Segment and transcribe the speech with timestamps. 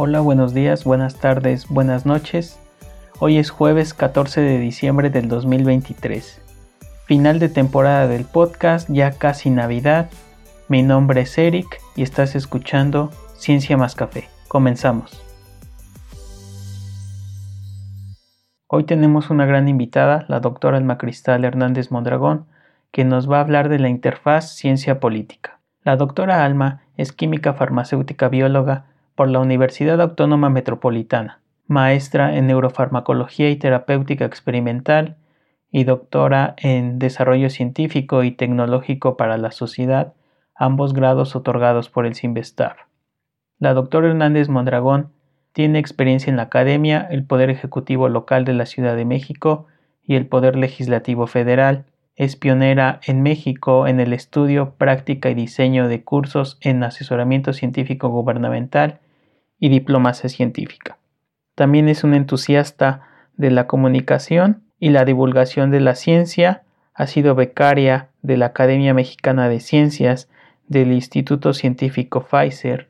[0.00, 2.56] Hola, buenos días, buenas tardes, buenas noches.
[3.18, 6.40] Hoy es jueves 14 de diciembre del 2023.
[7.06, 10.08] Final de temporada del podcast, ya casi Navidad.
[10.68, 14.28] Mi nombre es Eric y estás escuchando Ciencia más Café.
[14.46, 15.20] Comenzamos.
[18.68, 22.46] Hoy tenemos una gran invitada, la doctora Alma Cristal Hernández Mondragón,
[22.92, 25.58] que nos va a hablar de la interfaz ciencia política.
[25.82, 28.87] La doctora Alma es química farmacéutica bióloga
[29.18, 35.16] por la Universidad Autónoma Metropolitana, maestra en neurofarmacología y terapéutica experimental
[35.72, 40.12] y doctora en desarrollo científico y tecnológico para la sociedad,
[40.54, 42.76] ambos grados otorgados por el CIMBESTAR.
[43.58, 45.10] La doctora Hernández Mondragón
[45.52, 49.66] tiene experiencia en la academia, el Poder Ejecutivo Local de la Ciudad de México
[50.04, 51.86] y el Poder Legislativo Federal.
[52.14, 58.10] Es pionera en México en el estudio, práctica y diseño de cursos en asesoramiento científico
[58.10, 59.00] gubernamental
[59.58, 60.98] y diplomacia científica.
[61.54, 63.02] También es un entusiasta
[63.36, 66.62] de la comunicación y la divulgación de la ciencia,
[66.94, 70.28] ha sido becaria de la Academia Mexicana de Ciencias,
[70.66, 72.88] del Instituto Científico Pfizer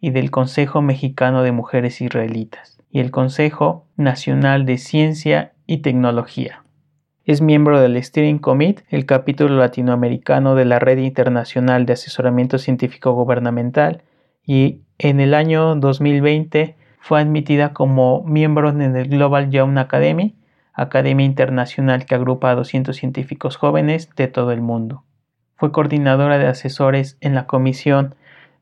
[0.00, 6.62] y del Consejo Mexicano de Mujeres Israelitas y el Consejo Nacional de Ciencia y Tecnología.
[7.24, 13.12] Es miembro del Steering Committee, el capítulo latinoamericano de la Red Internacional de Asesoramiento Científico
[13.12, 14.02] Gubernamental,
[14.44, 20.36] y en el año 2020 fue admitida como miembro en el Global Young Academy,
[20.72, 25.04] academia internacional que agrupa a 200 científicos jóvenes de todo el mundo.
[25.56, 28.14] Fue coordinadora de asesores en la Comisión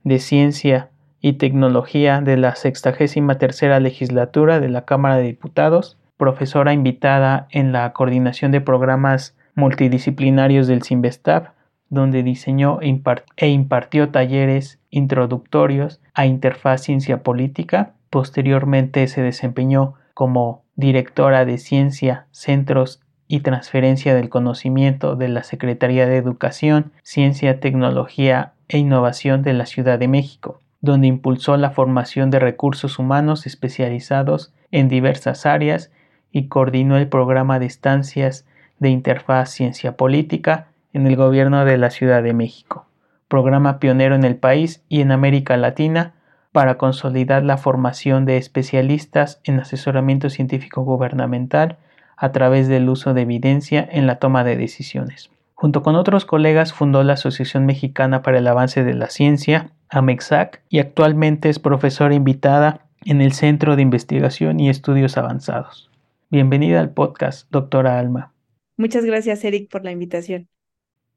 [0.04, 7.46] de Ciencia y Tecnología de la 63 legislatura de la Cámara de Diputados, profesora invitada
[7.50, 11.52] en la coordinación de programas multidisciplinarios del CIMBESTAB,
[11.90, 17.94] donde diseñó e impartió talleres introductorios a interfaz ciencia política.
[18.10, 26.06] Posteriormente se desempeñó como directora de Ciencia, Centros y Transferencia del Conocimiento de la Secretaría
[26.06, 32.30] de Educación, Ciencia, Tecnología e Innovación de la Ciudad de México, donde impulsó la formación
[32.30, 35.92] de recursos humanos especializados en diversas áreas
[36.32, 38.46] y coordinó el programa de estancias
[38.78, 42.86] de interfaz ciencia política en el gobierno de la Ciudad de México,
[43.30, 46.12] programa pionero en el país y en América Latina
[46.52, 51.78] para consolidar la formación de especialistas en asesoramiento científico gubernamental
[52.16, 55.30] a través del uso de evidencia en la toma de decisiones.
[55.54, 60.62] Junto con otros colegas fundó la Asociación Mexicana para el Avance de la Ciencia, AMEXAC,
[60.68, 65.88] y actualmente es profesora invitada en el Centro de Investigación y Estudios Avanzados.
[66.30, 68.32] Bienvenida al podcast, doctora Alma.
[68.76, 70.48] Muchas gracias, Eric, por la invitación.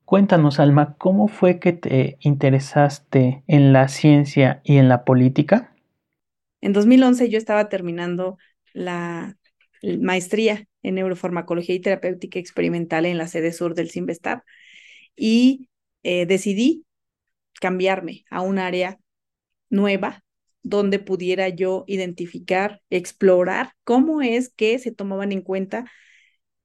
[0.05, 5.73] Cuéntanos, Alma, ¿cómo fue que te interesaste en la ciencia y en la política?
[6.61, 8.37] En 2011 yo estaba terminando
[8.73, 9.37] la
[9.99, 14.41] maestría en neurofarmacología y terapéutica experimental en la sede sur del CIMBESTAB
[15.15, 15.69] y
[16.03, 16.85] eh, decidí
[17.59, 18.99] cambiarme a un área
[19.69, 20.23] nueva
[20.63, 25.85] donde pudiera yo identificar, explorar cómo es que se tomaban en cuenta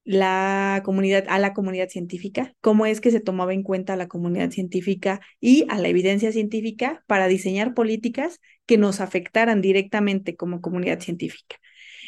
[0.08, 4.08] la comunidad, a la comunidad científica, cómo es que se tomaba en cuenta a la
[4.08, 10.62] comunidad científica y a la evidencia científica para diseñar políticas que nos afectaran directamente como
[10.62, 11.56] comunidad científica.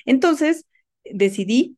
[0.07, 0.65] Entonces,
[1.05, 1.77] decidí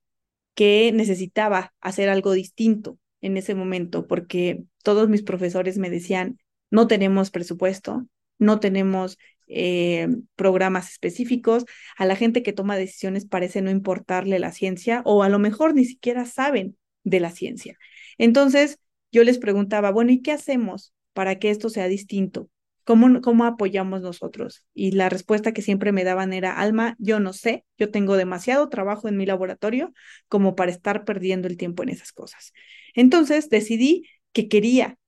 [0.54, 6.38] que necesitaba hacer algo distinto en ese momento, porque todos mis profesores me decían,
[6.70, 8.06] no tenemos presupuesto,
[8.38, 9.18] no tenemos
[9.54, 11.64] eh, programas específicos,
[11.96, 15.74] a la gente que toma decisiones parece no importarle la ciencia o a lo mejor
[15.74, 17.78] ni siquiera saben de la ciencia.
[18.18, 18.78] Entonces,
[19.10, 22.48] yo les preguntaba, bueno, ¿y qué hacemos para que esto sea distinto?
[22.84, 24.64] ¿Cómo, ¿Cómo apoyamos nosotros?
[24.74, 28.68] Y la respuesta que siempre me daban era, Alma, yo no sé, yo tengo demasiado
[28.68, 29.92] trabajo en mi laboratorio
[30.28, 32.52] como para estar perdiendo el tiempo en esas cosas.
[32.94, 34.98] Entonces decidí que quería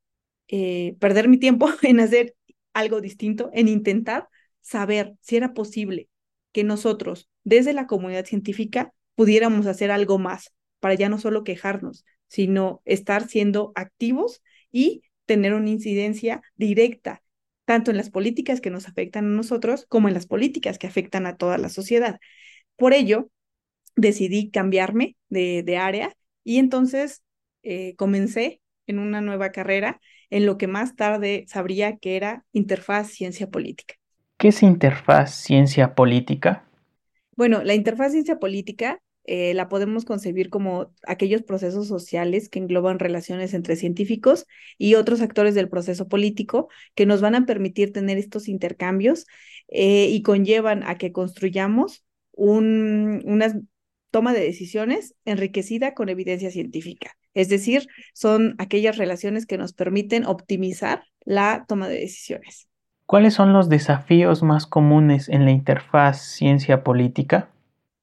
[0.48, 2.34] eh, perder mi tiempo en hacer
[2.74, 4.28] algo distinto, en intentar
[4.60, 6.08] saber si era posible
[6.52, 12.04] que nosotros, desde la comunidad científica, pudiéramos hacer algo más para ya no solo quejarnos,
[12.28, 17.22] sino estar siendo activos y tener una incidencia directa,
[17.64, 21.26] tanto en las políticas que nos afectan a nosotros como en las políticas que afectan
[21.26, 22.18] a toda la sociedad.
[22.76, 23.30] Por ello,
[23.96, 27.22] decidí cambiarme de, área y entonces
[27.62, 30.00] eh, comencé en una nueva carrera
[30.34, 33.94] en lo que más tarde sabría que era interfaz ciencia política.
[34.36, 36.68] ¿Qué es interfaz ciencia política?
[37.36, 42.98] Bueno, la interfaz ciencia política eh, la podemos concebir como aquellos procesos sociales que engloban
[42.98, 44.46] relaciones entre científicos
[44.76, 49.26] y otros actores del proceso político que nos van a permitir tener estos intercambios
[49.68, 53.54] eh, y conllevan a que construyamos un, una
[54.10, 57.16] toma de decisiones enriquecida con evidencia científica.
[57.34, 62.68] Es decir, son aquellas relaciones que nos permiten optimizar la toma de decisiones.
[63.06, 67.50] ¿Cuáles son los desafíos más comunes en la interfaz ciencia-política?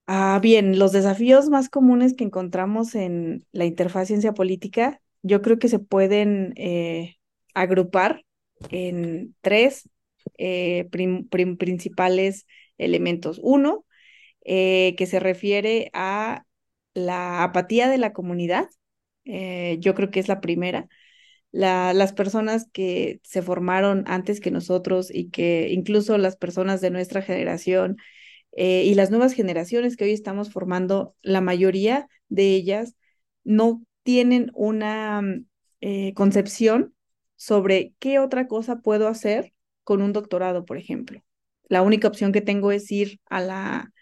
[0.05, 5.57] Ah, bien, los desafíos más comunes que encontramos en la interfaz ciencia política, yo creo
[5.57, 7.15] que se pueden eh,
[7.53, 8.25] agrupar
[8.69, 9.89] en tres
[10.37, 12.45] eh, principales
[12.77, 13.39] elementos.
[13.41, 13.85] Uno,
[14.43, 16.45] eh, que se refiere a
[16.93, 18.67] la apatía de la comunidad.
[19.79, 20.87] Yo creo que es la primera.
[21.51, 27.21] las personas que se formaron antes que nosotros y que incluso las personas de nuestra
[27.21, 27.97] generación
[28.53, 32.95] eh, y las nuevas generaciones que hoy estamos formando, la mayoría de ellas
[33.43, 35.45] no tienen una mm,
[35.81, 36.93] eh, concepción
[37.35, 41.21] sobre qué otra cosa puedo hacer con un doctorado, por ejemplo.
[41.69, 43.93] La única opción que tengo es ir a la,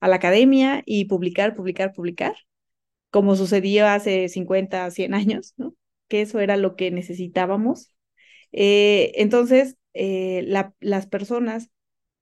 [0.00, 2.34] a la academia y publicar, publicar, publicar,
[3.12, 5.76] como sucedió hace 50, 100 años, ¿no?
[6.08, 7.94] Que eso era lo que necesitábamos.
[8.52, 11.70] Eh, entonces, las personas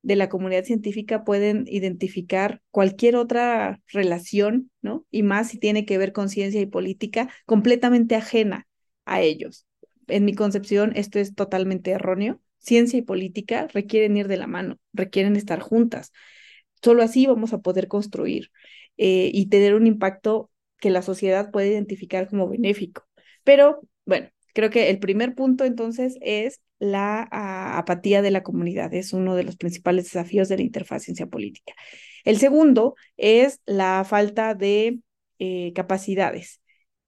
[0.03, 5.07] de la comunidad científica pueden identificar cualquier otra relación, ¿no?
[5.11, 8.67] Y más si tiene que ver con ciencia y política, completamente ajena
[9.05, 9.67] a ellos.
[10.09, 12.41] En mi concepción, esto es totalmente erróneo.
[12.59, 16.13] Ciencia y política requieren ir de la mano, requieren estar juntas.
[16.83, 18.51] Solo así vamos a poder construir
[18.97, 23.07] eh, y tener un impacto que la sociedad puede identificar como benéfico.
[23.45, 28.93] Pero bueno, creo que el primer punto entonces es la ah, apatía de la comunidad.
[28.95, 31.75] Es uno de los principales desafíos de la interfaz ciencia política.
[32.25, 35.01] El segundo es la falta de
[35.39, 36.61] eh, capacidades.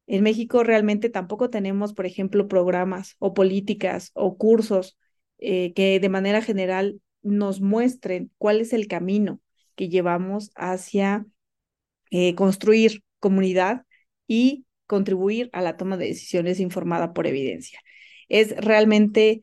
[0.06, 4.98] En México realmente tampoco tenemos, por ejemplo, programas o políticas o cursos
[5.38, 9.40] eh, que de manera general nos muestren cuál es el camino
[9.74, 11.26] que llevamos hacia
[12.10, 13.86] eh, construir comunidad
[14.26, 17.78] y contribuir a la toma de decisiones informada por evidencia.
[18.28, 19.42] Es realmente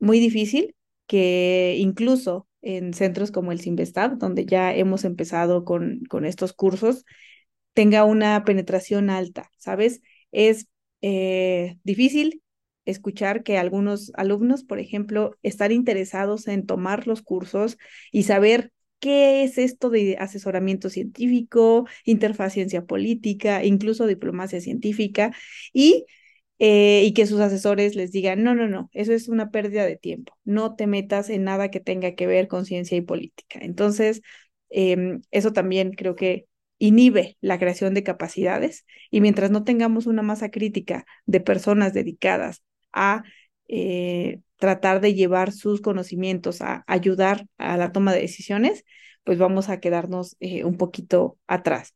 [0.00, 0.74] muy difícil
[1.06, 7.04] que incluso en centros como el Simvestab, donde ya hemos empezado con, con estos cursos,
[7.74, 10.00] tenga una penetración alta, ¿sabes?
[10.32, 10.66] Es
[11.02, 12.42] eh, difícil
[12.86, 17.78] escuchar que algunos alumnos, por ejemplo, están interesados en tomar los cursos
[18.10, 25.32] y saber qué es esto de asesoramiento científico, interfaz ciencia política, incluso diplomacia científica,
[25.72, 26.06] y
[26.58, 29.96] eh, y que sus asesores les digan, no, no, no, eso es una pérdida de
[29.96, 33.60] tiempo, no te metas en nada que tenga que ver con ciencia y política.
[33.62, 34.22] Entonces,
[34.70, 36.46] em, eso también creo que
[36.78, 42.62] inhibe la creación de capacidades y mientras no tengamos una masa crítica de personas dedicadas
[42.92, 43.22] a
[43.68, 48.84] eh, tratar de llevar sus conocimientos a ayudar a la toma de decisiones,
[49.24, 51.94] pues vamos a quedarnos eh, un poquito atrás.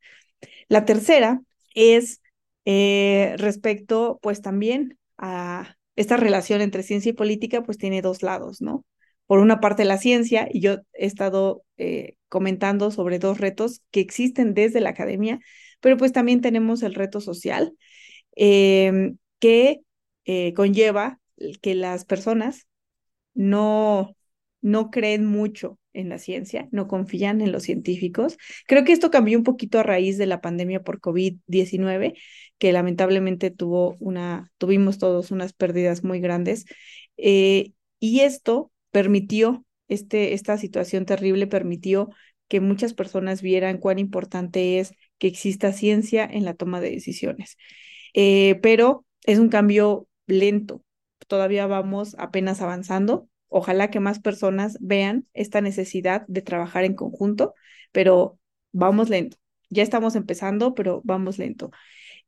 [0.68, 1.42] La tercera
[1.74, 2.22] es
[2.64, 8.62] eh, respecto, pues también a esta relación entre ciencia y política, pues tiene dos lados,
[8.62, 8.84] ¿no?
[9.26, 14.00] Por una parte la ciencia, y yo he estado eh, comentando sobre dos retos que
[14.00, 15.40] existen desde la academia,
[15.80, 17.72] pero pues también tenemos el reto social
[18.36, 19.80] em, que
[20.54, 21.18] conlleva
[21.60, 22.66] que las personas
[23.34, 24.16] no,
[24.60, 28.38] no creen mucho en la ciencia, no confían en los científicos.
[28.66, 32.14] Creo que esto cambió un poquito a raíz de la pandemia por COVID-19,
[32.58, 36.64] que lamentablemente tuvo una, tuvimos todos unas pérdidas muy grandes.
[37.16, 42.10] Eh, y esto permitió, este, esta situación terrible permitió
[42.48, 47.56] que muchas personas vieran cuán importante es que exista ciencia en la toma de decisiones.
[48.14, 50.84] Eh, pero es un cambio lento,
[51.26, 57.54] todavía vamos apenas avanzando, Ojalá que más personas vean esta necesidad de trabajar en conjunto,
[57.92, 58.38] pero
[58.72, 59.36] vamos lento.
[59.68, 61.70] Ya estamos empezando, pero vamos lento.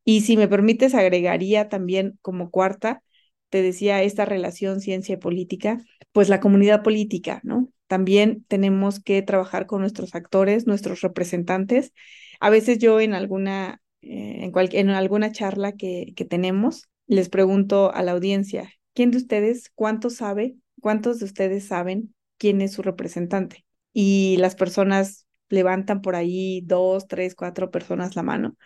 [0.05, 3.03] Y si me permites, agregaría también como cuarta,
[3.49, 5.79] te decía, esta relación ciencia y política,
[6.13, 7.71] pues la comunidad política, ¿no?
[7.87, 11.95] También tenemos que trabajar con nuestros actores, nuestros representantes.
[12.41, 17.95] A veces yo en alguna, eh, en, en alguna charla que, que tenemos, les pregunto
[17.95, 22.83] a la audiencia, ¿quién de ustedes cuánto sabe ¿cuántos de ustedes saben quién es su
[22.83, 23.65] representante?
[23.95, 28.57] Y las personas levantan por ahí dos, tres, cuatro personas la mano.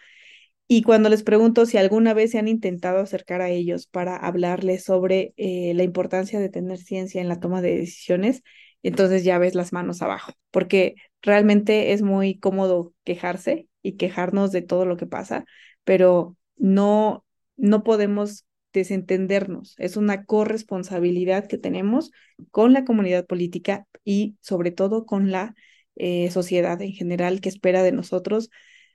[0.66, 4.82] Y cuando les pregunto si alguna vez se han intentado acercar a ellos para hablarles
[4.82, 8.42] sobre eh, la importancia de tener ciencia en la toma de decisiones,
[8.82, 14.62] entonces ya ves las manos abajo, porque realmente es muy cómodo quejarse y quejarnos de
[14.62, 15.44] todo lo que pasa,
[15.84, 17.24] pero no,
[17.56, 19.74] no podemos desentendernos.
[19.78, 22.12] Es una corresponsabilidad que tenemos
[22.50, 25.54] con la comunidad política y sobre todo con la
[25.96, 28.50] eh, sociedad en general que espera de nosotros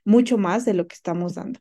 [0.06, 1.60] mucho más de lo que estamos dando.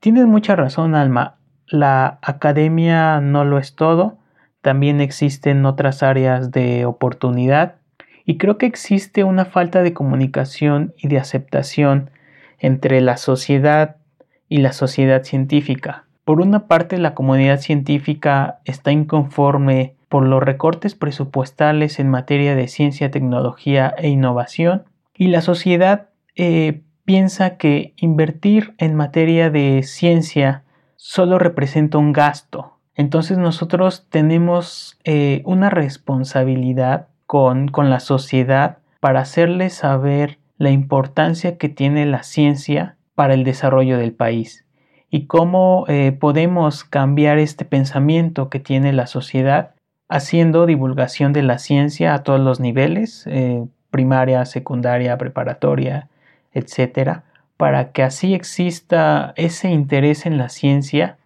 [0.00, 1.38] Tienes mucha razón, Alma.
[1.66, 4.18] La academia no lo es todo.
[4.60, 7.76] También existen otras áreas de oportunidad
[8.24, 12.10] y creo que existe una falta de comunicación y de aceptación
[12.58, 13.96] entre la sociedad
[14.48, 16.05] y la sociedad científica.
[16.26, 22.66] Por una parte, la comunidad científica está inconforme por los recortes presupuestales en materia de
[22.66, 30.64] ciencia, tecnología e innovación y la sociedad eh, piensa que invertir en materia de ciencia
[30.96, 32.72] solo representa un gasto.
[32.96, 41.56] Entonces nosotros tenemos eh, una responsabilidad con, con la sociedad para hacerles saber la importancia
[41.56, 44.65] que tiene la ciencia para el desarrollo del país
[45.10, 49.70] y cómo eh, podemos cambiar este pensamiento que tiene la sociedad
[50.08, 56.08] haciendo divulgación de la ciencia a todos los niveles, eh, primaria, secundaria, preparatoria,
[56.52, 57.24] etcétera,
[57.56, 61.16] para que así exista ese interés en la ciencia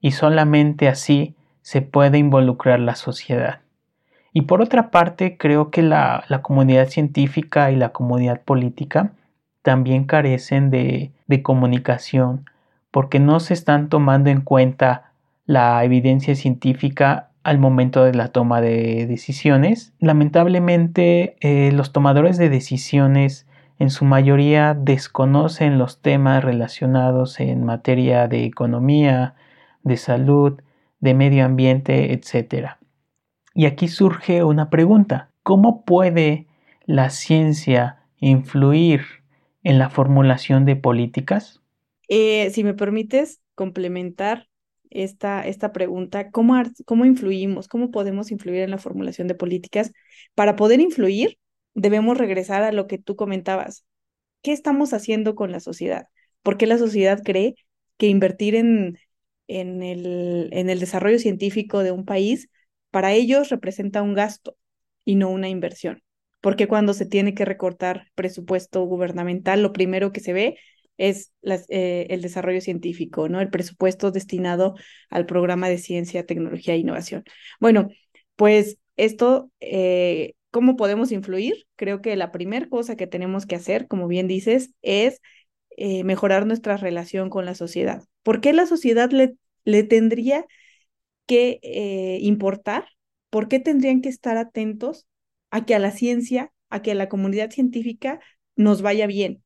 [0.00, 3.60] y solamente así se puede involucrar la sociedad.
[4.32, 9.12] Y por otra parte, creo que la, la comunidad científica y la comunidad política
[9.62, 12.44] también carecen de, de comunicación
[12.96, 15.12] porque no se están tomando en cuenta
[15.44, 19.92] la evidencia científica al momento de la toma de decisiones.
[19.98, 23.46] Lamentablemente, eh, los tomadores de decisiones
[23.78, 29.34] en su mayoría desconocen los temas relacionados en materia de economía,
[29.82, 30.62] de salud,
[30.98, 32.76] de medio ambiente, etc.
[33.52, 35.28] Y aquí surge una pregunta.
[35.42, 36.46] ¿Cómo puede
[36.86, 39.02] la ciencia influir
[39.62, 41.60] en la formulación de políticas?
[42.08, 44.48] Eh, si me permites complementar
[44.90, 47.68] esta, esta pregunta, ¿cómo, ¿cómo influimos?
[47.68, 49.92] ¿Cómo podemos influir en la formulación de políticas?
[50.34, 51.38] Para poder influir,
[51.74, 53.84] debemos regresar a lo que tú comentabas.
[54.42, 56.06] ¿Qué estamos haciendo con la sociedad?
[56.42, 57.56] ¿Por qué la sociedad cree
[57.96, 58.98] que invertir en,
[59.48, 62.48] en, el, en el desarrollo científico de un país
[62.90, 64.56] para ellos representa un gasto
[65.04, 66.02] y no una inversión?
[66.40, 70.58] Porque cuando se tiene que recortar presupuesto gubernamental, lo primero que se ve
[70.98, 71.32] es
[71.68, 73.40] eh, el desarrollo científico, ¿no?
[73.40, 74.74] El presupuesto destinado
[75.10, 77.24] al programa de ciencia, tecnología e innovación.
[77.60, 77.88] Bueno,
[78.36, 81.66] pues esto, eh, ¿cómo podemos influir?
[81.76, 85.20] Creo que la primera cosa que tenemos que hacer, como bien dices, es
[85.76, 88.02] eh, mejorar nuestra relación con la sociedad.
[88.22, 90.46] ¿Por qué la sociedad le, le tendría
[91.26, 91.60] que
[92.22, 92.86] importar?
[93.30, 95.06] ¿Por qué tendrían que estar atentos
[95.50, 98.20] a que a la ciencia, a que a la comunidad científica
[98.54, 99.42] nos vaya bien?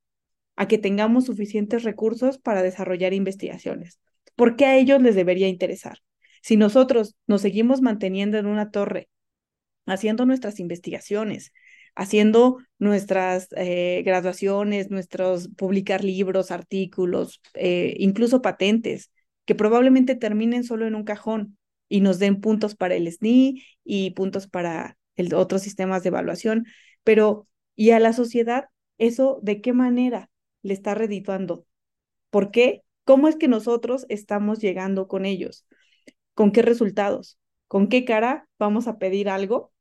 [0.60, 3.98] A que tengamos suficientes recursos para desarrollar investigaciones.
[4.36, 6.02] ¿Por qué a ellos les debería interesar?
[6.42, 9.08] Si nosotros nos seguimos manteniendo en una torre,
[9.86, 11.54] haciendo nuestras investigaciones,
[11.94, 19.10] haciendo nuestras eh, graduaciones, nuestros publicar libros, artículos, eh, incluso patentes,
[19.46, 21.56] que probablemente terminen solo en un cajón
[21.88, 26.66] y nos den puntos para el SNI y puntos para el, otros sistemas de evaluación,
[27.02, 28.66] pero ¿y a la sociedad
[28.98, 30.28] eso de qué manera
[30.62, 31.66] le está redituando.
[32.30, 32.82] ¿Por qué?
[33.04, 35.66] ¿Cómo es que nosotros estamos llegando con ellos?
[36.34, 37.38] ¿Con qué resultados?
[37.66, 39.72] ¿Con qué cara vamos a pedir algo?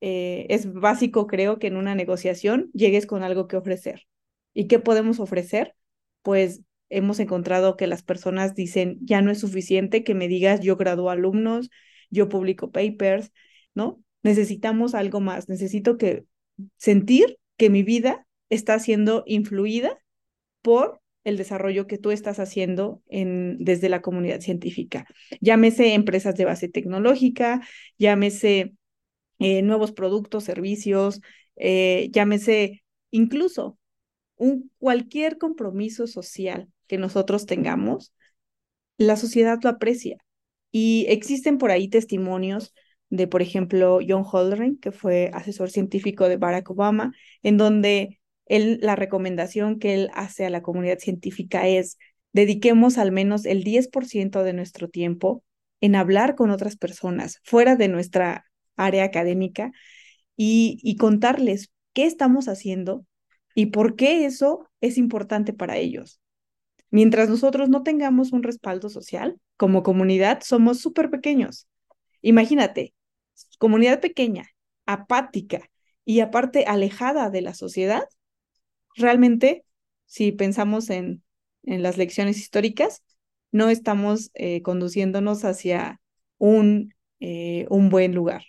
[0.00, 4.06] Eh, es básico, creo, que en una negociación llegues con algo que ofrecer.
[4.52, 5.74] ¿Y qué podemos ofrecer?
[6.22, 10.76] Pues hemos encontrado que las personas dicen, ya no es suficiente que me digas, yo
[10.76, 11.70] gradúo alumnos,
[12.10, 13.32] yo publico papers,
[13.74, 14.02] ¿no?
[14.22, 16.24] Necesitamos algo más, necesito que
[16.76, 20.01] sentir que mi vida está siendo influida
[20.62, 25.06] por el desarrollo que tú estás haciendo en, desde la comunidad científica.
[25.40, 27.60] Llámese empresas de base tecnológica,
[27.98, 28.74] llámese
[29.38, 31.20] eh, nuevos productos, servicios,
[31.56, 33.78] eh, llámese incluso
[34.36, 38.12] un, cualquier compromiso social que nosotros tengamos,
[38.98, 40.18] la sociedad lo aprecia.
[40.70, 42.74] Y existen por ahí testimonios
[43.10, 48.96] de, por ejemplo, John Holdren, que fue asesor científico de Barack Obama, en donde la
[48.96, 51.98] recomendación que él hace a la comunidad científica es
[52.32, 55.44] dediquemos al menos el 10% de nuestro tiempo
[55.80, 58.44] en hablar con otras personas fuera de nuestra
[58.76, 59.72] área académica
[60.36, 63.04] y, y contarles qué estamos haciendo
[63.54, 66.20] y por qué eso es importante para ellos.
[66.90, 71.68] Mientras nosotros no tengamos un respaldo social, como comunidad somos súper pequeños.
[72.20, 72.94] Imagínate,
[73.58, 74.46] comunidad pequeña,
[74.86, 75.70] apática
[76.04, 78.04] y aparte alejada de la sociedad,
[78.96, 79.64] realmente
[80.06, 81.22] si pensamos en,
[81.64, 83.02] en las lecciones históricas,
[83.50, 86.00] no estamos eh, conduciéndonos hacia
[86.38, 88.42] un, eh, un buen lugar.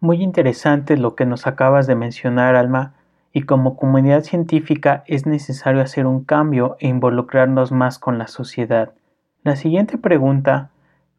[0.00, 2.94] Muy interesante lo que nos acabas de mencionar, Alma,
[3.32, 8.94] y como comunidad científica es necesario hacer un cambio e involucrarnos más con la sociedad.
[9.42, 10.70] La siguiente pregunta,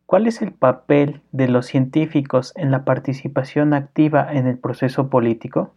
[0.06, 5.74] ¿cuál es el papel de los científicos en la participación activa en el proceso político?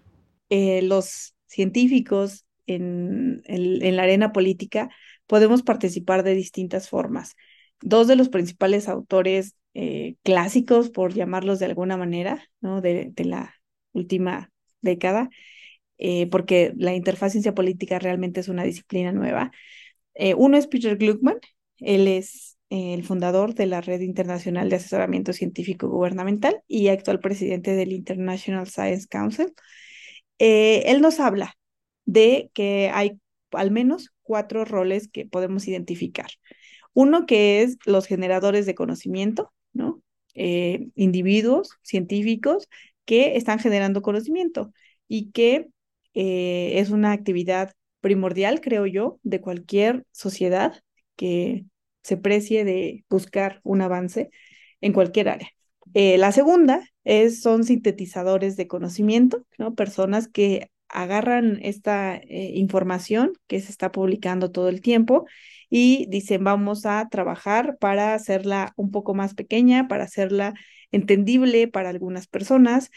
[0.48, 4.90] Eh, los científicos en, en, la arena política
[5.26, 7.37] podemos participar de distintas formas.
[7.80, 12.80] Dos de los principales autores eh, clásicos, por llamarlos de alguna manera, ¿no?
[12.80, 13.54] de, de la
[13.92, 15.30] última década,
[15.99, 19.52] eh, porque la interfaz ciencia política realmente es una disciplina nueva.
[20.14, 21.38] Eh, uno es Peter Gluckman,
[21.78, 27.73] él es el fundador de la Red Internacional de Asesoramiento Científico Gubernamental y actual presidente
[27.76, 29.52] del International Science Council.
[30.38, 31.54] él nos habla
[32.06, 33.20] de que hay
[33.52, 36.30] al menos cuatro roles que podemos identificar.
[36.94, 40.02] Uno que es los generadores de conocimiento, ¿no?
[40.34, 42.68] individuos científicos
[43.06, 44.72] que están generando conocimiento
[45.08, 45.68] y que
[46.12, 50.82] eh, es una actividad primordial, creo yo, de cualquier sociedad
[51.16, 51.64] que
[52.02, 54.30] se precie de buscar un avance
[54.80, 55.48] en cualquier área.
[55.94, 59.75] Eh, la segunda es, son sintetizadores de conocimiento, ¿no?
[59.75, 65.26] Personas que agarran esta eh, información que se está publicando todo el tiempo
[65.69, 70.55] y dicen vamos a trabajar para hacerla un poco más pequeña, para hacerla
[70.93, 72.90] entendible para algunas personas.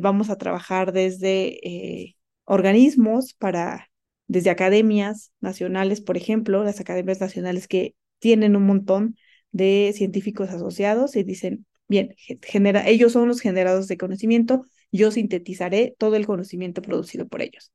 [0.00, 3.90] vamos a trabajar desde organismos para,
[4.26, 9.16] desde academias nacionales, por ejemplo, las academias nacionales que tienen un montón
[9.52, 14.64] de científicos asociados y dicen, bien, genera, ellos son los generados de conocimiento,
[14.98, 17.72] yo sintetizaré todo el conocimiento producido por ellos.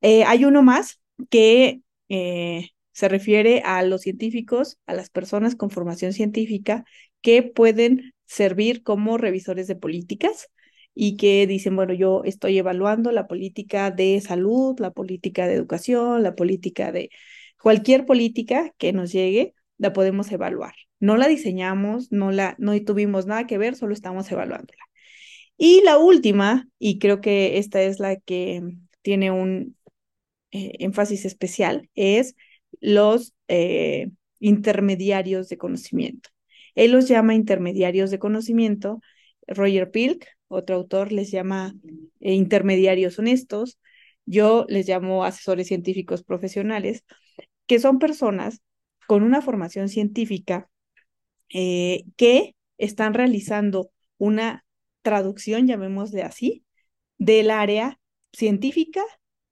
[0.00, 5.70] Eh, hay uno más que eh, se refiere a los científicos, a las personas con
[5.70, 6.84] formación científica
[7.20, 10.48] que pueden servir como revisores de políticas
[10.94, 16.22] y que dicen, bueno, yo estoy evaluando la política de salud, la política de educación,
[16.22, 17.10] la política de
[17.60, 20.74] cualquier política que nos llegue, la podemos evaluar.
[21.00, 24.82] No la diseñamos, no la no tuvimos nada que ver, solo estamos evaluándola.
[25.64, 28.64] Y la última, y creo que esta es la que
[29.00, 29.76] tiene un
[30.50, 32.34] eh, énfasis especial, es
[32.80, 36.30] los eh, intermediarios de conocimiento.
[36.74, 39.00] Él los llama intermediarios de conocimiento.
[39.46, 41.76] Roger Pilk otro autor les llama
[42.18, 43.78] eh, intermediarios honestos,
[44.26, 47.04] yo les llamo asesores científicos profesionales,
[47.68, 48.62] que son personas
[49.06, 50.68] con una formación científica
[51.48, 54.64] que están realizando una
[55.02, 56.64] traducción, llamémosle así,
[57.18, 57.98] del área
[58.32, 59.02] científica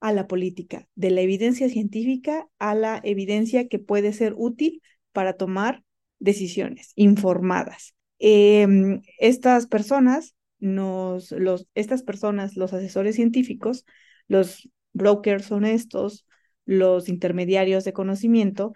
[0.01, 4.83] a la política, de la evidencia científica a la evidencia que puede ser útil
[5.13, 5.85] para tomar
[6.19, 7.95] decisiones informadas.
[8.19, 13.85] Em, estas personas nos, los, estas personas, los asesores científicos,
[14.29, 16.27] los brokers honestos,
[16.65, 18.73] los intermediarios de conocimiento,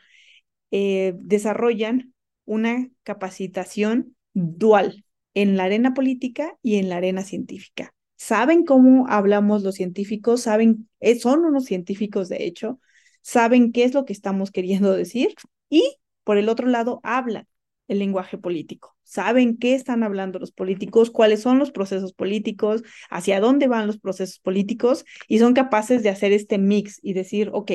[0.71, 5.04] eh, desarrollan una capacitación dual
[5.35, 7.95] en la arena política y en la arena científica.
[8.17, 12.81] Saben cómo hablamos los científicos, saben, eh, son unos científicos de hecho,
[13.23, 15.35] saben qué es lo que estamos queriendo decir
[15.69, 17.47] y por el otro lado hablan
[17.89, 18.97] el lenguaje político.
[19.03, 23.99] Saben qué están hablando los políticos, cuáles son los procesos políticos, hacia dónde van los
[23.99, 27.73] procesos políticos y son capaces de hacer este mix y decir, ok,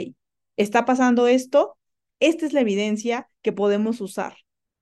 [0.58, 1.78] está pasando esto,
[2.20, 4.36] esta es la evidencia que podemos usar.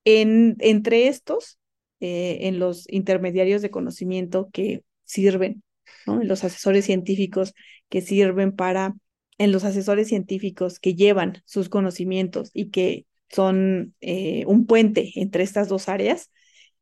[0.06, 1.60] En, entre estos,
[2.00, 5.64] eh, en los intermediarios de conocimiento que sirven,
[6.06, 6.22] ¿no?
[6.22, 7.54] en los asesores científicos
[7.90, 8.96] que sirven para,
[9.38, 15.44] en los asesores científicos que llevan sus conocimientos y que son eh, un puente entre
[15.44, 16.32] estas dos áreas,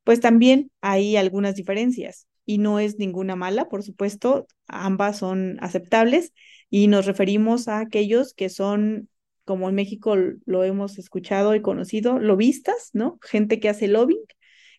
[0.03, 6.33] pues también hay algunas diferencias y no es ninguna mala, por supuesto, ambas son aceptables
[6.69, 9.09] y nos referimos a aquellos que son,
[9.45, 13.17] como en México lo hemos escuchado y conocido, lobistas, ¿no?
[13.21, 14.21] Gente que hace lobbying,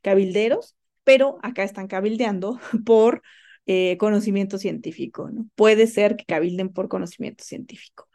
[0.03, 3.23] cabilderos, pero acá están cabildeando por
[3.67, 5.31] eh, conocimiento científico.
[5.55, 8.09] Puede ser que cabilden por conocimiento científico.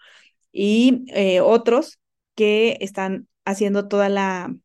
[0.52, 2.00] Y eh, otros
[2.36, 4.56] que están haciendo toda la,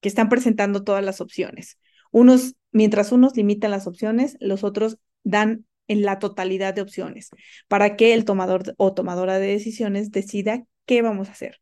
[0.00, 1.78] que están presentando todas las opciones.
[2.10, 7.30] Unos, mientras unos limitan las opciones, los otros dan en la totalidad de opciones
[7.68, 11.58] para que el tomador o tomadora de decisiones decida qué vamos a hacer.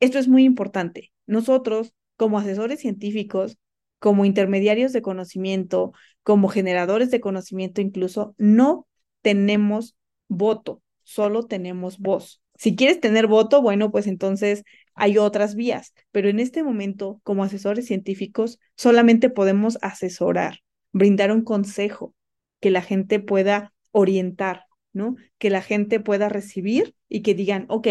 [0.00, 1.12] Esto es muy importante.
[1.26, 3.58] Nosotros, como asesores científicos,
[3.98, 8.86] como intermediarios de conocimiento, como generadores de conocimiento incluso, no
[9.22, 9.96] tenemos
[10.28, 12.42] voto, solo tenemos voz.
[12.54, 17.44] Si quieres tener voto, bueno, pues entonces hay otras vías, pero en este momento, como
[17.44, 20.58] asesores científicos, solamente podemos asesorar,
[20.92, 22.14] brindar un consejo
[22.60, 25.16] que la gente pueda orientar, ¿no?
[25.38, 27.88] Que la gente pueda recibir y que digan, ok,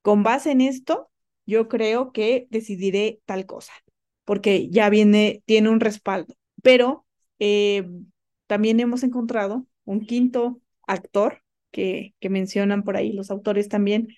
[0.00, 1.10] con base en esto,
[1.44, 3.72] yo creo que decidiré tal cosa,
[4.26, 6.34] porque ya viene, tiene un respaldo.
[6.62, 7.06] Pero
[7.38, 7.88] eh,
[8.46, 14.08] también hemos encontrado un quinto actor que, mencionan por ahí los autores también,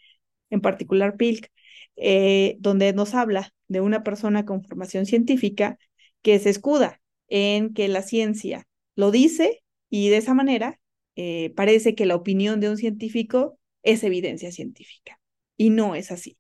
[0.51, 1.51] en particular Pilk,
[1.97, 5.79] eh, donde nos habla de una persona con formación científica
[6.23, 8.67] que se escuda en que la ciencia
[8.97, 10.81] lo dice y de esa manera
[11.17, 15.21] eh, parece que la opinión de un científico es evidencia científica.
[15.57, 16.39] Y no es así.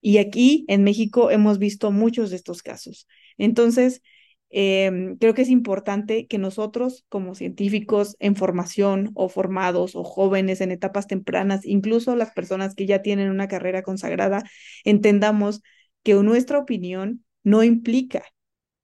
[0.00, 3.06] Y aquí en México hemos visto muchos de estos casos.
[3.36, 4.02] Entonces,
[4.50, 10.60] em, creo que es importante que nosotros como científicos en formación o formados o jóvenes
[10.60, 14.44] en etapas tempranas, incluso las personas que ya tienen una carrera consagrada,
[14.84, 15.62] entendamos
[16.02, 18.24] que nuestra opinión no implica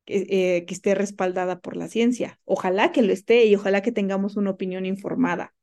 [0.06, 2.38] eh, que, esté respaldada por la ciencia.
[2.44, 5.54] Ojalá que lo esté y ojalá que tengamos una opinión informada,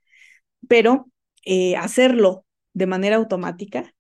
[0.68, 1.08] pero
[1.46, 3.94] eh, hacerlo de manera automática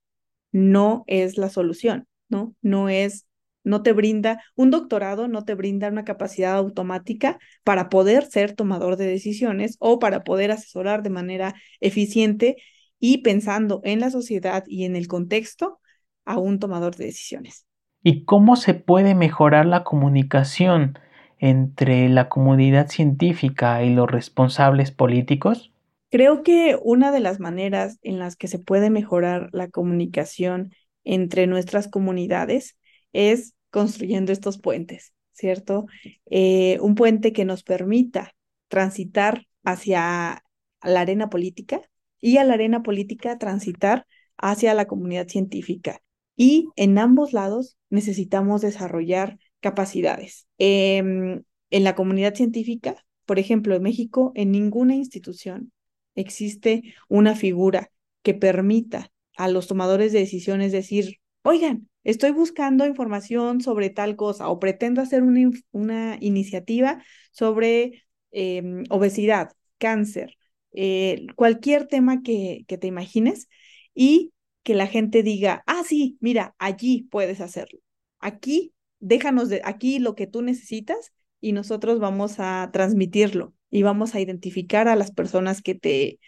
[0.52, 2.56] no es la solución, ¿no?
[2.62, 3.28] No es,
[3.64, 8.98] no te brinda, un doctorado no te brinda una capacidad automática para poder ser tomador
[8.98, 12.58] de decisiones o para poder asesorar de manera eficiente
[13.00, 15.80] y pensando en la sociedad y en el contexto
[16.26, 17.66] a un tomador de decisiones
[18.04, 20.98] y cómo se puede mejorar la comunicación
[21.40, 25.71] entre la comunidad científica y los responsables políticos?
[26.12, 30.74] Creo que una de las maneras en las que se puede mejorar la comunicación
[31.06, 32.78] entre nuestras comunidades
[33.14, 35.86] es construyendo estos puentes, ¿cierto?
[36.30, 38.36] Eh, un puente que nos permita
[38.68, 40.44] transitar hacia
[40.84, 41.82] la arena política
[42.20, 46.02] y a la arena política transitar hacia la comunidad científica.
[46.36, 50.46] Y en ambos lados necesitamos desarrollar capacidades.
[50.58, 55.72] Em, en la comunidad científica, por ejemplo, en México, en ninguna institución
[56.16, 63.62] existe una figura que permita a los tomadores de decisiones decir, oigan, estoy buscando información
[63.62, 70.38] sobre tal cosa o pretendo hacer una, una iniciativa sobre em, obesidad, cáncer,
[70.74, 73.48] eh, cualquier tema que, que te imagines
[73.94, 77.80] y que la gente diga, ah, sí, mira, allí puedes hacerlo.
[78.20, 84.14] Aquí, déjanos de aquí lo que tú necesitas y nosotros vamos a transmitirlo y vamos
[84.14, 86.20] a identificar a las personas que te,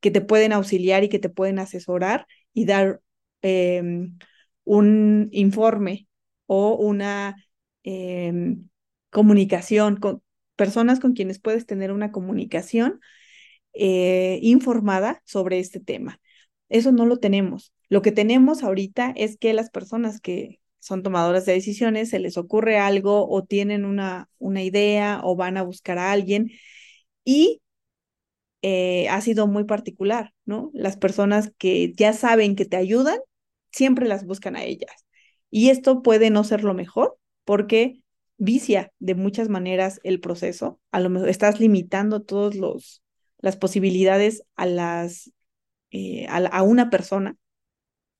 [0.00, 3.00] que te pueden auxiliar y que te pueden asesorar y dar
[3.42, 4.18] em,
[4.64, 6.08] un informe
[6.46, 7.36] o una
[7.82, 8.68] em,
[9.10, 10.22] comunicación con
[10.56, 13.00] personas con quienes puedes tener una comunicación
[13.74, 16.20] eh, informada sobre este tema.
[16.68, 17.72] Eso no lo tenemos.
[17.88, 22.36] Lo que tenemos ahorita es que las personas que son tomadoras de decisiones se les
[22.36, 26.50] ocurre algo o tienen una, una idea o van a buscar a alguien
[27.24, 27.60] y
[28.62, 30.70] eh, ha sido muy particular, ¿no?
[30.74, 33.18] Las personas que ya saben que te ayudan,
[33.72, 35.06] siempre las buscan a ellas.
[35.50, 38.02] Y esto puede no ser lo mejor porque
[38.36, 40.80] vicia de muchas maneras el proceso.
[40.92, 42.56] A lo mejor estás limitando todas
[43.38, 45.32] las posibilidades a, las,
[45.90, 47.36] eh, a una persona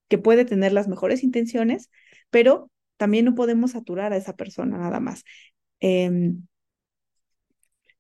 [0.09, 1.91] que puede tener las mejores intenciones,
[2.31, 5.25] pero también no podemos saturar a esa persona nada más.
[5.81, 6.47] Em,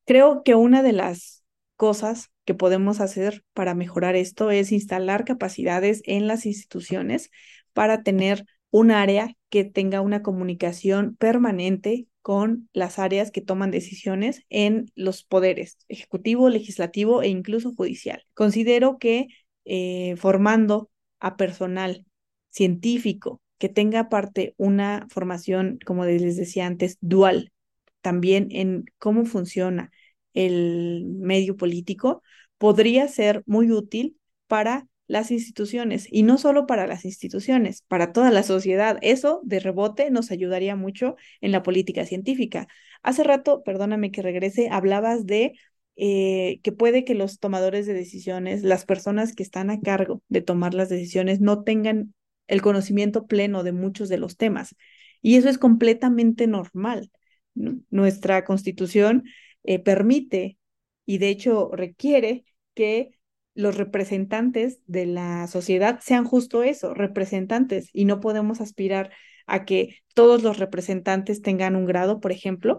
[0.05, 1.45] creo que una de las
[1.77, 7.31] cosas que podemos hacer para mejorar esto es instalar capacidades en las instituciones
[7.73, 14.45] para tener un área que tenga una comunicación permanente con las áreas que toman decisiones
[14.49, 18.25] en los poderes ejecutivo, legislativo e incluso judicial.
[18.35, 19.27] Considero que
[19.65, 22.07] eh, formando a personal
[22.51, 27.52] científico que tenga aparte una formación, como les decía antes, dual,
[28.03, 29.91] también en cómo funciona
[30.35, 32.23] el medio político,
[32.59, 38.31] podría ser muy útil para las instituciones y no solo para las instituciones, para toda
[38.31, 38.99] la sociedad.
[39.03, 42.69] Eso de rebote nos ayudaría mucho en la política científica.
[43.03, 45.53] Hace rato, perdóname que regrese, hablabas de
[45.97, 50.41] eh, que puede que los tomadores de decisiones, las personas que están a cargo de
[50.41, 52.15] tomar las decisiones, no tengan
[52.47, 54.75] el conocimiento pleno de muchos de los temas.
[55.21, 57.11] Y eso es completamente normal.
[57.55, 59.25] Nuestra constitución
[59.65, 60.59] eh, permite
[61.05, 63.11] y de hecho requiere que
[63.55, 69.11] los representantes de la sociedad sean justo eso, representantes, y no podemos aspirar
[69.47, 72.79] a que todos los representantes tengan un grado, por ejemplo,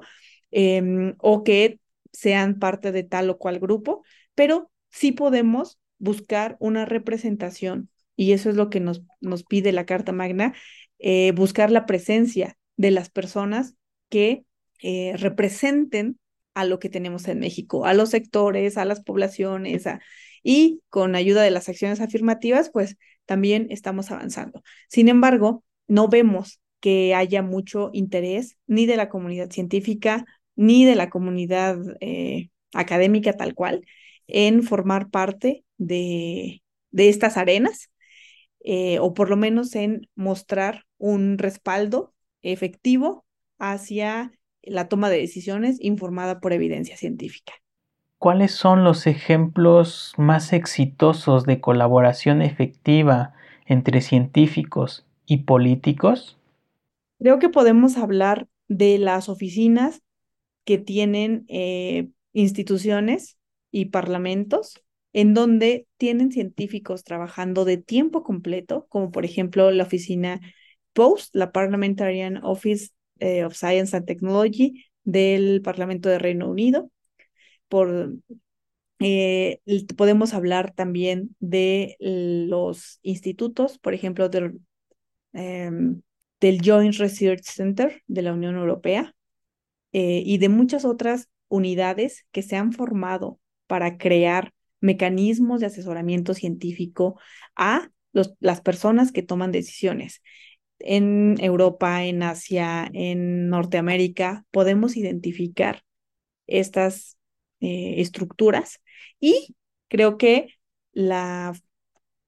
[0.51, 1.79] em, o que
[2.11, 4.03] sean parte de tal o cual grupo,
[4.35, 9.85] pero sí podemos buscar una representación y eso es lo que nos, nos pide la
[9.85, 10.53] Carta Magna,
[10.99, 13.75] eh, buscar la presencia de las personas
[14.09, 14.45] que
[14.83, 16.19] eh, representen
[16.53, 19.85] a lo que tenemos en México, a los sectores, a las poblaciones,
[20.43, 24.61] y con ayuda de las acciones afirmativas, pues también estamos avanzando.
[24.89, 30.95] Sin embargo, no vemos que haya mucho interés ni de la comunidad científica ni de
[30.95, 33.85] la comunidad eh, académica tal cual
[34.27, 37.89] en formar parte de, estas arenas
[38.65, 43.25] eh, o por lo menos en mostrar un respaldo efectivo
[43.57, 47.53] hacia la toma de decisiones informada por evidencia científica.
[48.17, 53.33] ¿Cuáles son los ejemplos más exitosos de colaboración efectiva
[53.65, 56.37] entre científicos y políticos?
[57.19, 60.01] Creo que podemos hablar de las oficinas
[60.63, 63.37] que tienen eh, instituciones
[63.71, 64.81] y parlamentos
[65.13, 70.41] en donde tienen científicos trabajando de tiempo completo, como por ejemplo la oficina
[70.93, 72.89] POST, la Parliamentarian Office
[73.45, 76.91] of Science and Technology del Parlamento de Reino Unido.
[77.67, 78.13] Por,
[78.99, 79.59] eh,
[79.97, 84.59] podemos hablar también de los institutos, por ejemplo, del,
[85.33, 86.01] em,
[86.39, 89.15] del Joint Research Center de la Unión Europea
[89.91, 96.33] eh, y de muchas otras unidades que se han formado para crear mecanismos de asesoramiento
[96.33, 97.19] científico
[97.55, 97.89] a
[98.39, 100.21] las personas que toman decisiones.
[100.83, 105.83] En Europa, en Asia, en Norteamérica, podemos identificar
[106.47, 107.17] estas
[107.61, 108.81] eh, estructuras.
[109.19, 109.55] Y
[109.87, 110.49] creo que
[110.91, 111.53] la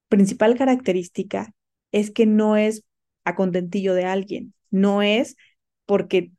[0.08, 1.52] principal característica
[1.92, 2.84] es que no es
[3.24, 5.36] a contentillo de alguien, no es
[5.84, 6.32] porque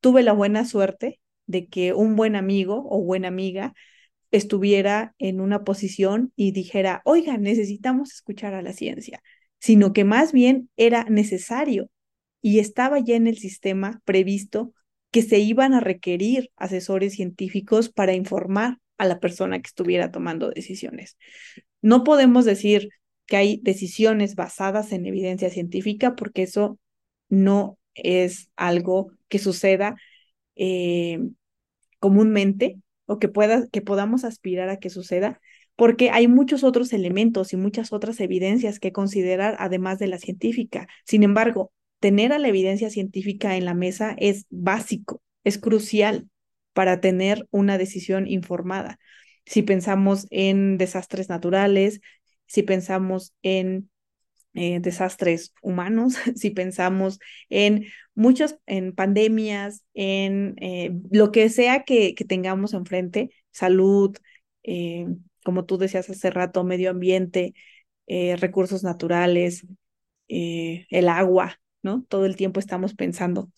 [0.00, 3.74] tuve la buena suerte de que un buen amigo o buena amiga
[4.30, 9.22] estuviera en una posición y dijera, oiga, necesitamos escuchar a la ciencia,
[9.58, 11.90] sino que más bien era necesario
[12.42, 14.72] y estaba ya en el sistema previsto
[15.10, 20.50] que se iban a requerir asesores científicos para informar a la persona que estuviera tomando
[20.50, 21.16] decisiones.
[21.82, 22.88] No podemos decir
[23.26, 26.78] que hay decisiones basadas en evidencia científica porque eso
[27.28, 29.96] no es algo que suceda
[30.54, 31.20] eh,
[31.98, 35.40] comúnmente o que, pueda, que podamos aspirar a que suceda,
[35.76, 40.88] porque hay muchos otros elementos y muchas otras evidencias que considerar además de la científica.
[41.04, 46.28] Sin embargo, tener a la evidencia científica en la mesa es básico, es crucial
[46.72, 48.98] para tener una decisión informada.
[49.44, 52.00] Si pensamos en desastres naturales,
[52.46, 53.90] si pensamos en
[54.54, 57.18] eh, desastres humanos, si pensamos
[57.50, 64.16] en muchas, en pandemias, en eh, lo que sea que, que, tengamos enfrente, salud,
[64.62, 65.06] eh,
[65.46, 67.54] como tú decías hace rato, medio ambiente,
[68.06, 69.64] recursos naturales,
[70.28, 72.04] el agua, ¿no?
[72.08, 73.48] Todo el tiempo estamos pensando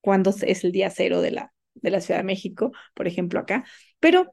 [0.00, 3.64] cuándo es el día cero de la, de la Ciudad de México, por ejemplo, acá.
[4.00, 4.32] Pero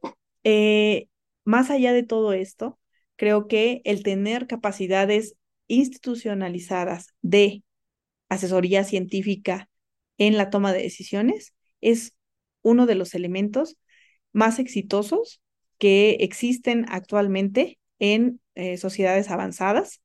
[1.43, 2.79] más allá de todo esto,
[3.17, 5.35] creo que el tener capacidades
[5.67, 7.63] institucionalizadas de
[8.29, 9.69] asesoría científica
[10.17, 12.15] en la toma de decisiones es
[12.61, 13.77] uno de los elementos
[14.31, 15.41] más exitosos
[15.81, 20.03] que existen actualmente en eh, sociedades avanzadas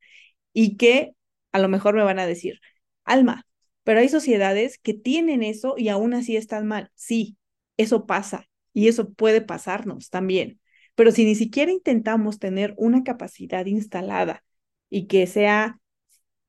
[0.55, 1.13] y que
[1.53, 2.61] a lo mejor me van a decir,
[3.05, 3.47] Alma,
[3.85, 6.91] pero hay sociedades que tienen eso y aún así están mal.
[6.95, 7.37] Sí,
[7.77, 10.61] eso pasa y eso puede pasarnos también.
[10.95, 14.43] Pero si ni siquiera intentamos tener una capacidad instalada
[14.89, 15.79] y que sea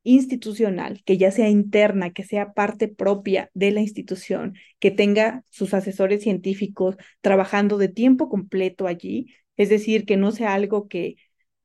[0.08, 5.74] institucional, que ya sea interna, que sea parte propia de la institución, que tenga sus
[5.74, 11.18] asesores científicos trabajando de tiempo completo allí, es decir, que no sea algo que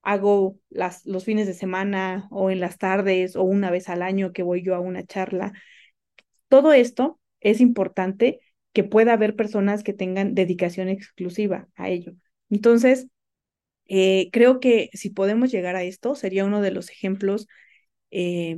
[0.02, 4.32] hago las, los fines de semana o en las tardes o una vez al año
[4.32, 5.52] que voy yo a una charla.
[6.48, 8.40] Todo esto es importante
[8.72, 12.14] que pueda haber personas que tengan dedicación exclusiva a ello.
[12.50, 13.06] Entonces,
[13.86, 17.46] eh, creo que si podemos llegar a esto, sería uno de los ejemplos
[18.12, 18.56] eh,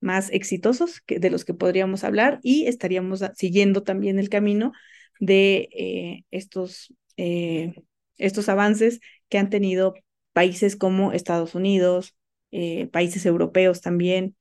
[0.00, 4.72] más exitosos que, de los que podríamos hablar y estaríamos siguiendo también el camino
[5.20, 9.94] de eh, estos, estos avances que han tenido
[10.32, 12.16] países como Estados Unidos,
[12.90, 14.34] países europeos también,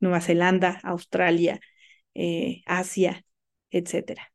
[0.00, 1.60] Nueva Zelanda, Australia,
[2.66, 3.24] Asia,
[3.70, 4.30] etcétera.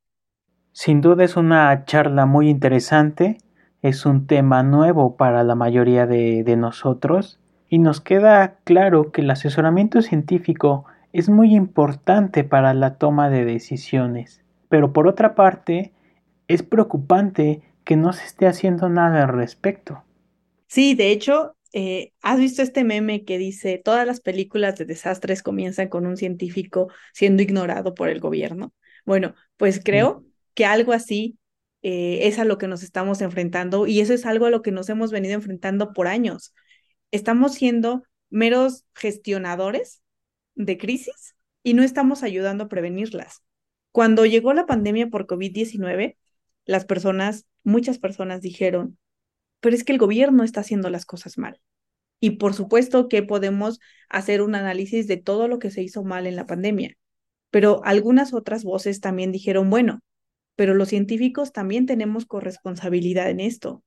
[0.72, 3.38] Sin duda es una charla muy interesante
[3.82, 7.40] es un tema nuevo para la mayoría de, nosotros
[7.72, 13.46] y nos queda claro que el asesoramiento científico es muy importante para la toma de
[13.46, 14.42] decisiones.
[14.68, 15.94] Pero por otra parte,
[16.50, 20.04] es preocupante que no se esté haciendo nada al respecto.
[20.68, 25.42] Sí, de hecho, eh, ¿has visto este meme que dice, todas las películas de desastres
[25.42, 28.74] comienzan con un científico siendo ignorado por el gobierno?
[29.06, 31.38] Bueno, pues creo que algo así
[31.84, 34.74] eh, es a lo que nos estamos enfrentando y eso es algo a lo que
[34.74, 36.54] nos hemos venido enfrentando por años.
[37.12, 40.02] Estamos siendo meros gestionadores
[40.56, 43.44] de crisis y no estamos ayudando a prevenirlas.
[43.92, 46.18] Cuando llegó la pandemia por COVID-19,
[46.66, 48.98] las personas, muchas personas dijeron,
[49.60, 51.62] pero es que el gobierno está haciendo las cosas mal.
[52.22, 56.28] Y por supuesto que podemos hacer un análisis de todo lo que se hizo mal
[56.28, 56.96] en la pandemia,
[57.50, 60.00] pero algunas otras voces también dijeron, bueno,
[60.56, 63.84] pero los científicos también tenemos corresponsabilidad en esto,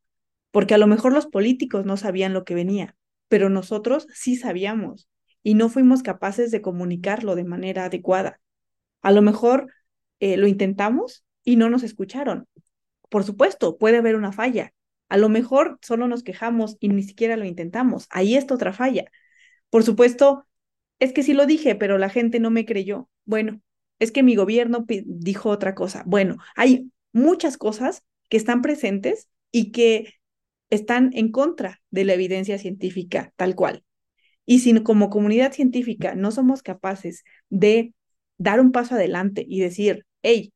[0.51, 2.97] porque a lo mejor los políticos no sabían lo que venía,
[3.35, 5.09] pero nosotros sí sabíamos
[5.43, 8.41] y no fuimos capaces de comunicarlo de manera adecuada.
[9.03, 9.73] A lo mejor
[10.21, 12.47] eh, lo intentamos y no nos escucharon.
[13.09, 14.73] Por supuesto, puede haber una falla,
[15.09, 18.07] a lo mejor solo nos quejamos y ni siquiera lo intentamos.
[18.11, 19.07] Ahí está otra falla.
[19.69, 20.47] Por supuesto,
[21.01, 23.09] es que sí lo dije, pero la gente no me creyó.
[23.25, 23.61] Bueno,
[23.99, 26.05] es que mi gobierno dijo otra cosa.
[26.07, 30.15] Bueno, hay muchas cosas que están presentes y que
[30.71, 33.85] están en contra de la evidencia científica tal cual.
[34.47, 37.95] Y si como comunidad científica no somos capaces de
[38.37, 40.53] dar un paso adelante y decir, hey,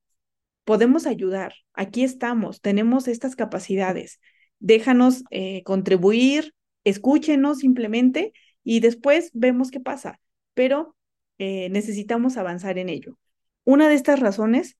[0.64, 4.20] podemos ayudar, aquí estamos, tenemos estas capacidades,
[4.58, 8.32] déjanos eh, contribuir, escúchenos simplemente
[8.64, 10.20] y después vemos qué pasa,
[10.54, 10.94] pero
[11.38, 13.18] eh, necesitamos avanzar en ello.
[13.64, 14.76] Una de estas razones,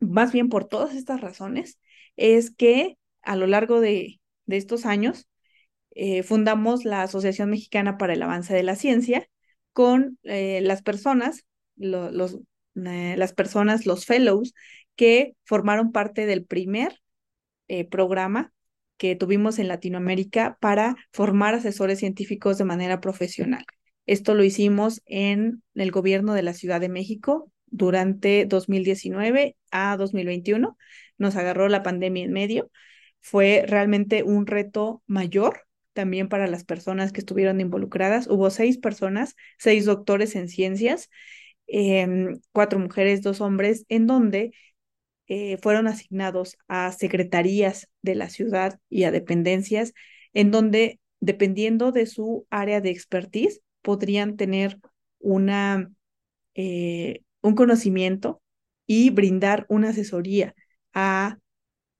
[0.00, 1.78] más bien por todas estas razones,
[2.16, 5.28] es que a lo largo de, estos años
[5.94, 9.28] eh, fundamos la Asociación Mexicana para el Avance de la Ciencia
[9.72, 11.44] con las personas,
[11.76, 12.38] los,
[12.72, 14.54] las personas, los fellows,
[14.94, 16.98] que formaron parte del primer
[17.90, 18.54] programa
[18.96, 23.64] que tuvimos en Latinoamérica para formar asesores científicos de manera profesional.
[24.06, 30.76] Esto lo hicimos en el gobierno de la Ciudad de México durante 2019 a 2021.
[31.18, 32.70] Nos agarró la pandemia en medio.
[33.26, 35.62] Fue realmente un reto mayor
[35.94, 38.28] también para las personas que estuvieron involucradas.
[38.28, 41.10] Hubo seis personas, seis doctores en ciencias,
[41.66, 44.52] em, cuatro mujeres, dos hombres, en donde
[45.26, 49.92] eh, fueron asignados a secretarías de la ciudad y a dependencias,
[50.32, 54.78] en donde, dependiendo de su área de expertise, podrían tener
[55.18, 55.90] una,
[56.54, 58.40] eh, un conocimiento
[58.86, 60.54] y brindar una asesoría
[60.94, 61.38] a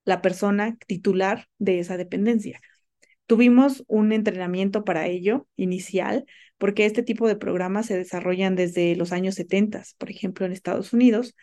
[0.06, 2.62] la persona titular de esa dependencia.
[3.26, 6.24] Tuvimos un entrenamiento para ello inicial,
[6.58, 10.94] porque este tipo de programas se desarrollan desde los años 70, por ejemplo, en Estados
[10.94, 11.34] Unidos,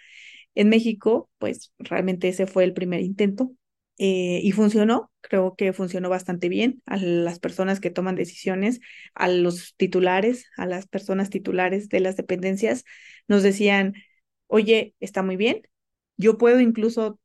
[0.56, 3.52] en México, pues realmente ese fue el primer intento
[3.98, 8.80] eh, y funcionó, creo que funcionó bastante bien a las personas que toman decisiones,
[9.14, 12.86] a los titulares, a las personas titulares de las dependencias,
[13.28, 13.94] nos decían,
[14.48, 15.62] oye, está muy bien,
[16.18, 17.20] yo puedo incluso,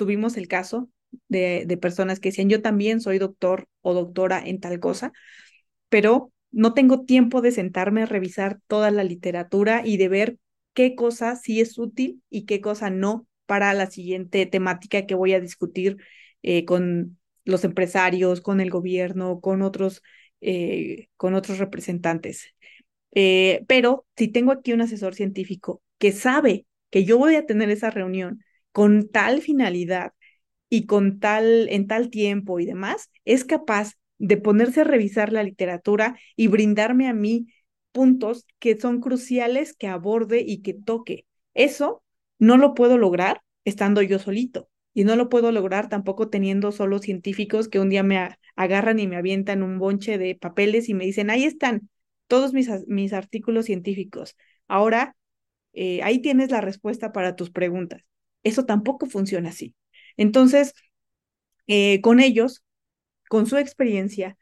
[0.00, 0.88] tuvimos el caso
[1.28, 5.12] de, personas que decían, yo también soy doctor o doctora en tal cosa,
[5.90, 10.38] pero no tengo tiempo de sentarme a revisar toda la literatura y de ver
[10.72, 15.34] qué cosa sí es útil y qué cosa no para la siguiente temática que voy
[15.34, 15.98] a discutir
[16.42, 20.02] eh, con los empresarios, con el gobierno, con otros,
[20.40, 22.54] eh, con otros representantes.
[23.10, 27.68] Eh, pero si tengo aquí un asesor científico que sabe que yo voy a tener
[27.68, 30.12] esa reunión con tal finalidad
[30.68, 35.42] y con tal, en tal tiempo y demás, es capaz de ponerse a revisar la
[35.42, 37.46] literatura y brindarme a mí
[37.92, 41.26] puntos que son cruciales que aborde y que toque.
[41.54, 42.02] Eso
[42.38, 46.98] no lo puedo lograr estando yo solito y no lo puedo lograr tampoco teniendo solo
[46.98, 51.04] científicos que un día me agarran y me avientan un bonche de papeles y me
[51.04, 51.88] dicen, ahí están
[52.26, 54.36] todos mis, mis artículos científicos.
[54.68, 55.16] Ahora,
[55.72, 58.02] eh, ahí tienes la respuesta para tus preguntas.
[58.42, 59.74] Eso tampoco funciona así.
[60.16, 60.74] Entonces,
[61.66, 62.64] eh, con ellos,
[63.28, 64.36] con su experiencia,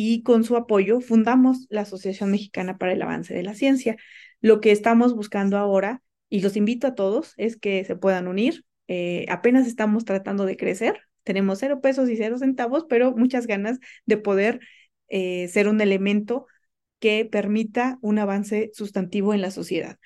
[0.00, 3.96] y con su apoyo fundamos la Asociación Mexicana para el Avance de la Ciencia.
[4.40, 8.64] Lo que estamos buscando ahora, y los invito a todos, es que se puedan unir.
[8.86, 13.80] Eh, apenas estamos tratando de crecer, tenemos cero pesos y cero centavos, pero muchas ganas
[14.06, 14.60] de poder
[15.08, 16.46] eh, ser un elemento
[17.00, 19.98] que permita un avance sustantivo en la sociedad.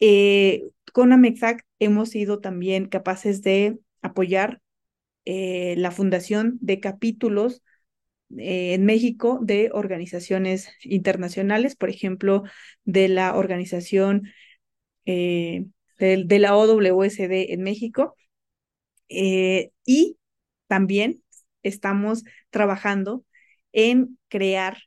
[0.00, 4.60] Eh, con Amexac hemos sido también capaces de apoyar
[5.24, 7.62] la fundación de capítulos
[8.38, 12.44] eh, en México de organizaciones internacionales, por ejemplo,
[12.84, 14.28] de la organización
[15.04, 15.66] eh,
[15.98, 18.16] de, la OWSD en México.
[19.08, 20.16] Eh, y
[20.68, 21.22] también
[21.62, 23.24] estamos trabajando
[23.72, 24.78] en crear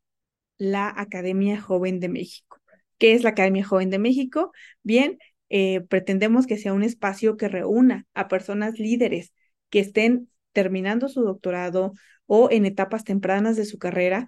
[0.57, 2.61] la Academia Joven de México.
[3.03, 4.53] ¿Qué es la Academia Joven de México?
[4.81, 9.33] Bien, eh, pretendemos que sea un espacio que reúna a personas líderes
[9.69, 11.91] que estén terminando su doctorado
[12.27, 14.27] o en etapas tempranas de su carrera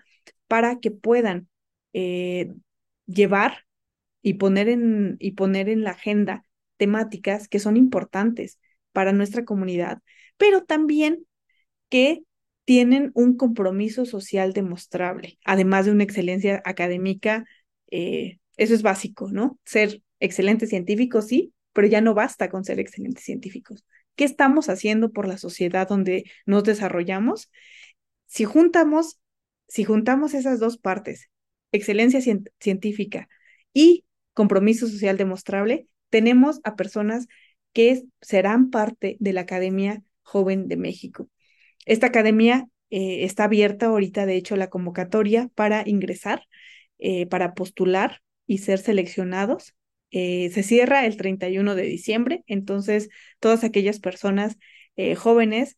[0.50, 1.48] para que puedan
[1.94, 2.52] eh,
[3.06, 3.60] llevar
[4.22, 6.44] y poner, en, y poner en la agenda
[6.76, 8.60] temáticas que son importantes
[8.92, 10.02] para nuestra comunidad,
[10.36, 11.26] pero también
[11.88, 12.24] que
[12.66, 17.46] tienen un compromiso social demostrable, además de una excelencia académica.
[17.90, 19.60] Eh, eso es básico, ¿no?
[19.66, 23.86] Ser excelentes científicos, sí, pero ya no basta con ser excelentes científicos.
[24.16, 27.52] ¿Qué estamos haciendo por la sociedad donde nos desarrollamos?
[28.28, 29.20] Si juntamos,
[29.68, 31.30] si juntamos esas dos partes,
[31.72, 32.22] excelencia
[32.60, 33.28] científica
[33.74, 37.28] y compromiso social demostrable, tenemos a personas
[37.74, 41.30] que serán parte de la Academia Joven de México.
[41.86, 46.48] Esta academia eh, está abierta ahorita, de hecho, la convocatoria para ingresar,
[47.00, 49.76] eh, para postular y ser seleccionados.
[50.12, 54.58] Eh, se cierra el 31 de diciembre, entonces todas aquellas personas
[55.18, 55.76] jóvenes,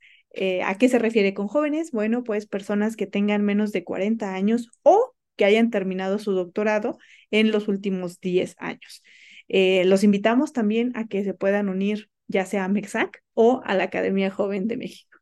[0.64, 1.90] ¿a qué se refiere con jóvenes?
[1.92, 7.00] Bueno, pues personas que tengan menos de 40 años o que hayan terminado su doctorado
[7.32, 9.02] en los últimos 10 años.
[9.50, 13.86] los invitamos también a que se puedan unir ya sea a MEXAC o a la
[13.86, 15.18] Academia Joven de México.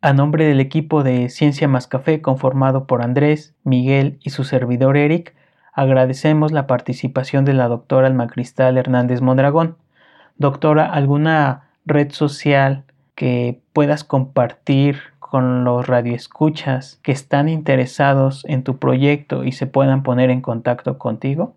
[0.00, 4.96] A nombre del equipo de Ciencia Más Café conformado por Andrés, Miguel y su servidor
[4.96, 5.34] Eric,
[5.72, 9.76] agradecemos la participación de la doctora Alma Cristal Hernández Mondragón.
[10.36, 18.78] Doctora, ¿alguna red social que puedas compartir con los radioescuchas que están interesados en tu
[18.78, 21.56] proyecto y se puedan poner en contacto contigo?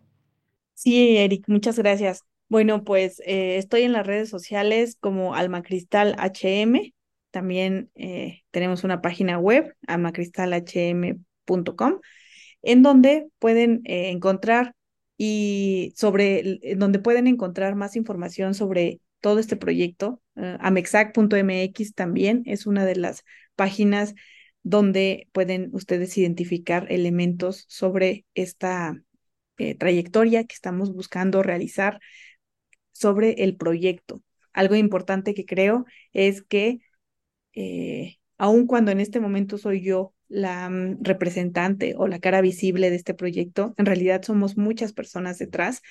[0.73, 2.23] Sí, Eric, muchas gracias.
[2.49, 6.93] Bueno, pues eh, estoy en las redes sociales como Alma Cristal HM
[7.33, 11.99] también eh, tenemos una página web, amacristalhm.com,
[12.63, 14.75] en donde pueden eh, encontrar
[15.17, 20.21] y sobre, donde pueden encontrar más información sobre todo este proyecto.
[20.35, 23.23] Uh, amexac.mx también es una de las
[23.55, 24.15] páginas
[24.63, 28.95] donde pueden ustedes identificar elementos sobre esta
[29.77, 31.99] trayectoria que estamos buscando realizar
[32.91, 34.21] sobre el proyecto.
[34.53, 36.79] Algo importante que creo es que
[37.53, 42.89] eh, aun cuando en este momento soy yo la mm, representante o la cara visible
[42.89, 45.81] de este proyecto, en realidad somos muchas personas detrás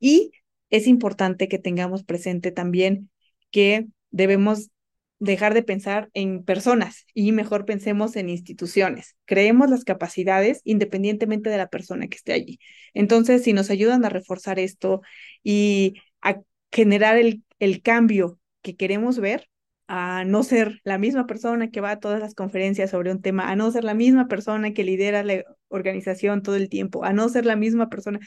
[0.00, 0.32] y
[0.70, 3.10] es importante que tengamos presente también
[3.50, 4.70] que debemos
[5.18, 9.16] dejar de pensar en personas y mejor pensemos en instituciones.
[9.24, 12.60] Creemos las capacidades independientemente de la persona que esté allí.
[12.94, 15.00] Entonces, si nos ayudan a reforzar esto
[15.42, 16.40] y a
[16.70, 19.48] generar el, el cambio que queremos ver,
[19.88, 23.50] a no ser la misma persona que va a todas las conferencias sobre un tema,
[23.50, 27.28] a no ser la misma persona que lidera la organización todo el tiempo, a no
[27.30, 28.20] ser la misma persona.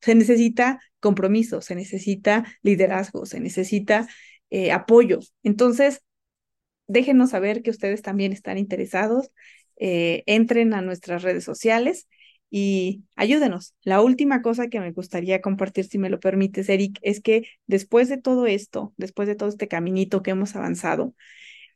[0.00, 4.06] Se necesita compromiso, se necesita liderazgo, se necesita
[4.50, 5.20] eh, apoyo.
[5.42, 6.02] Entonces,
[6.86, 9.30] déjenos saber que ustedes también están interesados.
[9.76, 12.06] Eh, entren a nuestras redes sociales
[12.50, 13.74] y ayúdenos.
[13.82, 18.08] La última cosa que me gustaría compartir, si me lo permites, Eric, es que después
[18.08, 21.14] de todo esto, después de todo este caminito que hemos avanzado,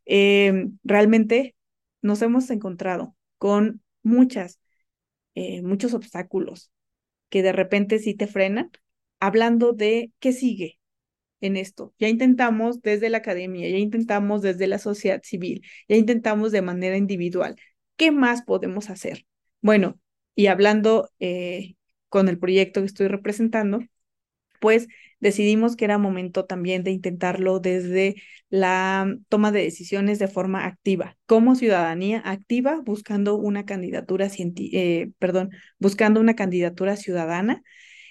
[0.04, 1.54] em, realmente
[2.02, 4.60] nos hemos encontrado con muchas,
[5.34, 6.70] eh, muchos obstáculos
[7.30, 8.70] que de repente sí te frenan,
[9.20, 10.78] hablando de qué sigue
[11.40, 11.94] en esto.
[11.98, 16.96] Ya intentamos desde la academia, ya intentamos desde la sociedad civil, ya intentamos de manera
[16.96, 17.56] individual.
[17.96, 19.26] ¿Qué más podemos hacer?
[19.62, 20.00] Bueno,
[20.34, 21.74] y hablando eh,
[22.08, 23.80] con el proyecto que estoy representando,
[24.60, 24.88] pues
[25.20, 28.16] decidimos que era momento también de intentarlo desde
[28.48, 35.50] la toma de decisiones de forma activa, como ciudadanía activa, buscando una candidatura, eh, perdón,
[35.78, 37.62] buscando una candidatura ciudadana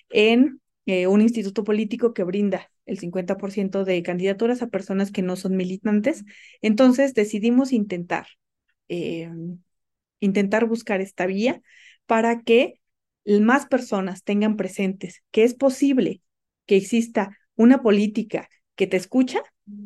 [0.09, 5.35] en eh, un instituto político que brinda el 50% de candidaturas a personas que no
[5.35, 6.25] son militantes.
[6.61, 8.27] Entonces decidimos intentar,
[10.19, 11.61] intentar buscar esta vía
[12.05, 12.81] para que
[13.25, 16.21] más personas tengan presentes que es posible
[16.65, 19.41] que exista una política que te escucha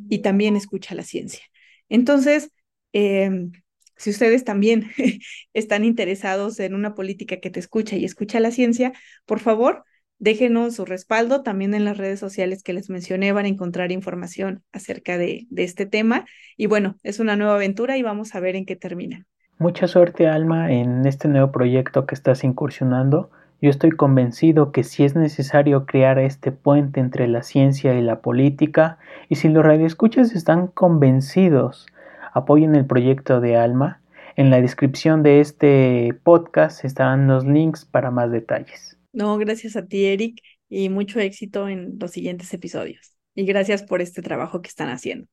[0.09, 1.43] y también escucha la ciencia.
[1.89, 2.51] Entonces,
[2.93, 3.51] em,
[3.97, 4.91] si ustedes también
[5.53, 8.93] están interesados en una política que te escucha y escucha la ciencia,
[9.25, 9.83] por favor,
[10.17, 11.43] déjenos su respaldo.
[11.43, 15.63] También en las redes sociales que les mencioné van a encontrar información acerca de, de
[15.63, 16.25] este tema.
[16.57, 19.27] Y bueno, es una nueva aventura y vamos a ver en qué termina.
[19.57, 23.29] Mucha suerte Alma en este nuevo proyecto que estás incursionando.
[23.61, 28.19] Yo estoy convencido que si es necesario crear este puente entre la ciencia y la
[28.19, 28.97] política,
[29.29, 31.87] y si los radioescuchas están convencidos,
[32.33, 34.01] apoyen el proyecto de Alma.
[34.35, 38.97] En la descripción de este podcast estarán los links para más detalles.
[39.13, 43.15] No, gracias a ti, Eric, y mucho éxito en los siguientes episodios.
[43.33, 45.27] Y gracias por este trabajo que están haciendo.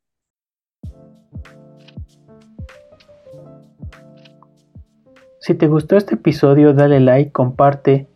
[5.42, 8.06] Si te gustó este episodio, dale like, comparte.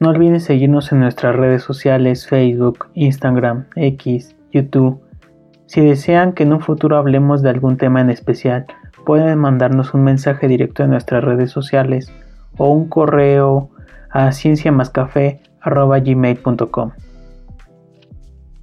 [0.00, 5.00] No olvides seguirnos en nuestras redes sociales, Facebook, Instagram, X, YouTube.
[5.66, 8.66] Si desean que en un futuro hablemos de algún tema en especial,
[9.06, 12.12] pueden mandarnos un mensaje directo en nuestras redes sociales
[12.58, 13.70] o un correo
[14.10, 16.90] a cienciamascafé.gmail.com.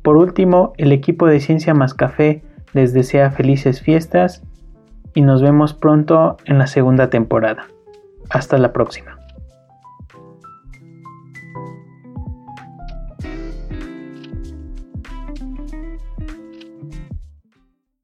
[0.01, 2.43] Por último, el equipo de Ciencia Más Café
[2.73, 4.43] les desea felices fiestas
[5.13, 7.67] y nos vemos pronto en la segunda temporada.
[8.29, 9.18] Hasta la próxima.